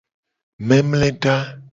Memleda. 0.67 1.35